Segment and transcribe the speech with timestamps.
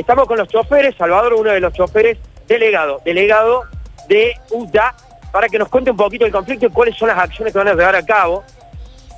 [0.00, 2.16] Estamos con los choferes, Salvador, uno de los choferes,
[2.48, 3.64] delegado, delegado
[4.08, 4.94] de UTA,
[5.30, 7.68] para que nos cuente un poquito el conflicto y cuáles son las acciones que van
[7.68, 8.42] a llevar a cabo.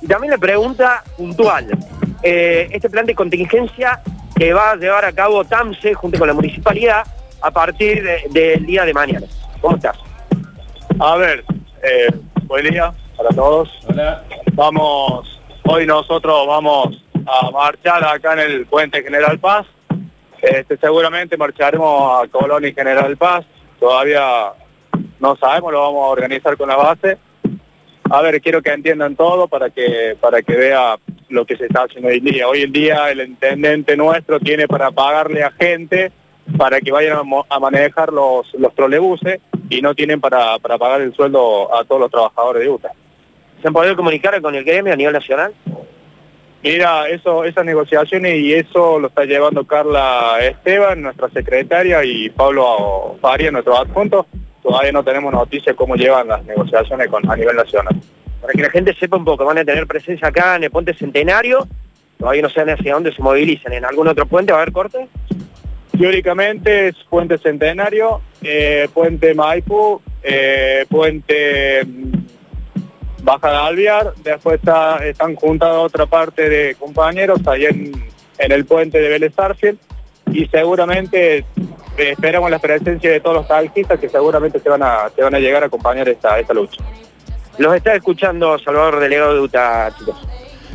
[0.01, 1.67] Y también la pregunta puntual,
[2.21, 4.01] eh, este plan de contingencia
[4.35, 7.07] que va a llevar a cabo TAMSE junto con la municipalidad
[7.41, 9.25] a partir de- del día de mañana.
[9.61, 9.97] ¿Cómo estás?
[10.99, 11.45] A ver,
[11.81, 12.07] eh,
[12.43, 13.69] buen día para todos.
[14.51, 19.65] Vamos, hoy nosotros vamos a marchar acá en el puente General Paz.
[20.43, 23.45] Este, seguramente marcharemos a Colón y General Paz.
[23.79, 24.51] Todavía
[25.17, 27.17] no sabemos, lo vamos a organizar con la base.
[28.09, 30.97] A ver, quiero que entiendan todo para que para que vea
[31.29, 32.49] lo que se está haciendo hoy en día.
[32.49, 36.11] Hoy en día el intendente nuestro tiene para pagarle a gente
[36.57, 41.15] para que vayan a, manejar los, los trolebuses y no tienen para, para pagar el
[41.15, 42.91] sueldo a todos los trabajadores de UTA.
[43.61, 45.53] ¿Se han podido comunicar con el gremio a nivel nacional?
[46.63, 53.17] Mira, eso, esas negociaciones y eso lo está llevando Carla Esteban, nuestra secretaria, y Pablo
[53.19, 54.25] Faria, nuestro adjunto.
[54.61, 57.93] Todavía no tenemos noticias cómo llevan las negociaciones con, a nivel nacional.
[58.39, 60.93] Para que la gente sepa un poco, van a tener presencia acá en el puente
[60.93, 61.67] Centenario,
[62.17, 65.09] todavía no saben hacia dónde se movilizan, ¿en algún otro puente va a haber corte?
[65.97, 71.85] Teóricamente es Puente Centenario, eh, Puente Maipú, eh, Puente
[73.23, 77.91] Baja de Alvear, después está- están juntadas otra parte de compañeros ahí en,
[78.37, 79.77] en el puente de Vélez Sarsfield
[80.31, 81.45] y seguramente eh,
[81.97, 85.39] esperamos la presencia de todos los taxistas que seguramente se van a, se van a
[85.39, 86.83] llegar a acompañar esta, esta lucha.
[87.57, 90.15] Los está escuchando Salvador, delegado de UTA, chicos.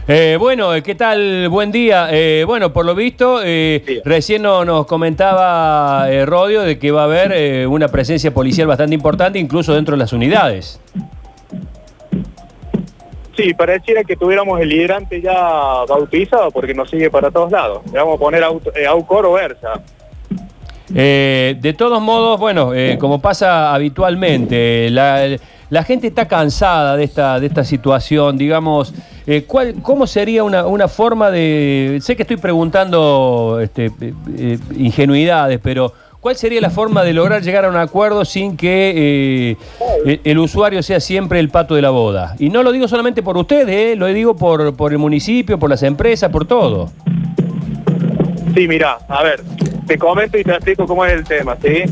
[0.07, 1.51] Eh, bueno, eh, ¿qué tal?
[1.51, 2.09] Buen día.
[2.11, 4.01] Eh, bueno, por lo visto, eh, Sí.
[4.07, 9.39] recién no- nos comentaba Rodio de que va a haber una presencia policial bastante importante,
[9.39, 10.81] incluso dentro de las unidades.
[13.39, 15.33] Sí, pareciera que tuviéramos el hidrante ya
[15.89, 17.83] bautizado porque nos sigue para todos lados.
[17.93, 19.81] Le vamos a poner auto, eh, Aucor o Versa.
[20.93, 27.39] Eh, de todos modos, bueno, eh, como pasa habitualmente, la, gente está cansada de esta,
[27.39, 28.93] de esta situación, digamos,
[29.25, 32.01] eh, ¿cuál, ¿cómo sería una, una forma de...
[32.03, 33.93] Sé que estoy preguntando este,
[34.77, 39.57] ingenuidades, pero ¿cuál sería la forma de lograr llegar a un acuerdo sin que eh,
[40.05, 42.35] el, el usuario sea siempre el pato de la boda?
[42.39, 45.71] Y no lo digo solamente por ustedes, eh, lo digo por, por el municipio, por
[45.71, 46.91] las empresas, por todo.
[48.55, 49.43] Sí, mira, a ver,
[49.87, 51.85] te comento y te explico cómo es el tema, ¿sí?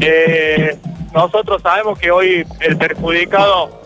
[0.00, 0.76] Eh,
[1.12, 3.82] nosotros sabemos que hoy el perjudicado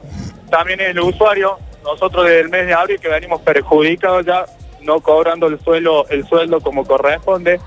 [0.50, 1.58] también es el usuario.
[1.82, 4.46] Nosotros desde el mes de abril que venimos perjudicados ya,
[4.82, 7.60] no cobrando el sueldo, el sueldo como corresponde.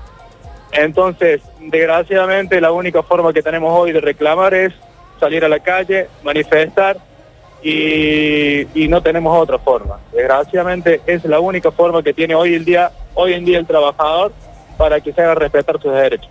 [0.72, 4.72] Entonces, desgraciadamente, la única forma que tenemos hoy de reclamar es
[5.18, 6.96] salir a la calle, manifestar
[7.62, 10.00] y, no tenemos otra forma.
[10.12, 14.32] Desgraciadamente es la única forma que tiene hoy el día, hoy en día el trabajador
[14.76, 16.30] para que se haga respetar sus derechos.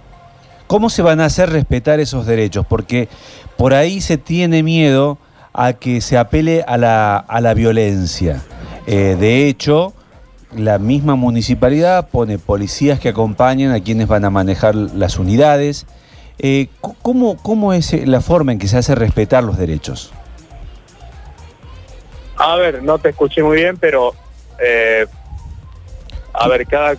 [0.68, 2.66] ¿Cómo se van a hacer respetar esos derechos?
[2.68, 3.08] Porque
[3.58, 5.18] por ahí se tiene miedo
[5.54, 8.44] a que se apele a la, a la violencia.
[8.86, 9.94] Eh, de hecho,
[10.56, 15.86] la misma municipalidad pone policías que acompañan a quienes van a manejar las unidades.
[16.40, 16.68] Eh,
[17.02, 20.12] ¿cómo, ¿Cómo es eh, la forma en que se hace respetar los derechos?
[22.38, 24.14] A ver, no te escuché muy bien, pero
[24.64, 25.06] eh,
[26.34, 26.96] a ver, cada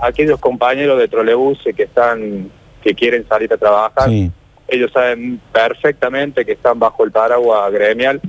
[0.00, 2.50] aquellos compañeros de trolebuses que están
[2.82, 4.30] que quieren salir a trabajar, Sí.
[4.68, 8.20] ellos saben perfectamente que están bajo el paraguas gremial,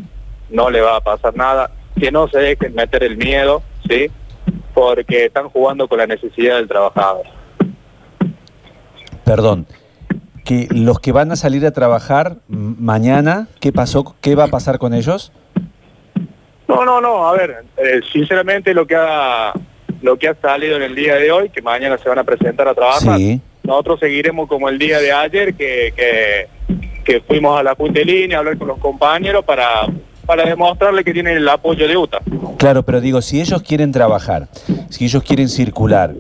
[0.49, 4.09] no le va a pasar nada, que no se dejen meter el miedo, ¿sí?
[4.79, 7.25] Porque están jugando con la necesidad del trabajador.
[9.25, 9.67] Perdón.
[10.45, 14.15] Que los que van a salir a trabajar mañana, ¿qué pasó?
[14.21, 15.33] ¿Qué va a pasar con ellos?
[16.69, 19.51] No, no, no, a ver, eh, sinceramente lo que ha
[20.01, 22.65] lo que ha salido en el día de hoy, que mañana se van a presentar
[22.69, 23.41] a trabajar, Sí.
[23.63, 26.47] nosotros seguiremos como el día de ayer, que, que,
[27.03, 29.87] que fuimos a la punta de línea a hablar con los compañeros para,
[30.29, 32.19] para demostrarle que tienen el apoyo de UTA.
[32.57, 34.47] Claro, pero digo, si ellos quieren trabajar,
[34.91, 36.13] si ellos quieren circular,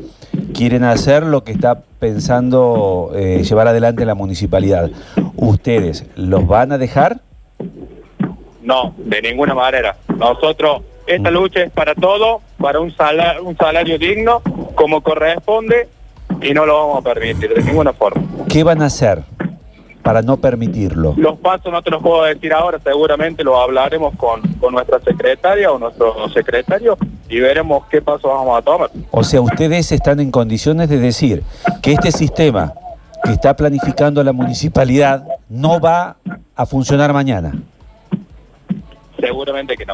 [0.51, 4.89] quieren hacer lo que está pensando eh, llevar adelante la municipalidad,
[5.35, 7.19] ¿ustedes los van a dejar?
[8.63, 9.95] No, de ninguna manera.
[10.17, 14.41] Nosotros, esta lucha es para todo, para un salario, un salario digno,
[14.73, 15.87] como corresponde,
[16.41, 18.23] y no lo vamos a permitir de ninguna forma.
[18.47, 19.21] ¿Qué van a hacer
[20.03, 21.13] para no permitirlo?
[21.17, 25.71] Los pasos no te los puedo decir ahora, seguramente lo hablaremos con, con nuestra secretaria
[25.71, 26.97] o nuestro secretario
[27.27, 28.89] y veremos qué pasos vamos a tomar.
[29.11, 31.43] O sea, ustedes están en condiciones de decir
[31.81, 32.73] que este sistema
[33.23, 36.15] que está planificando la municipalidad no va
[36.55, 37.53] a funcionar mañana.
[39.19, 39.93] Seguramente que no.